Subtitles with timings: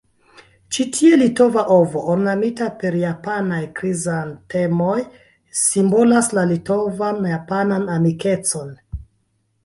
[0.75, 4.95] Ĉi tie litova ovo, ornamita per japanaj krizantemoj,
[5.59, 8.73] simbolas la litovan-japanan amikecon.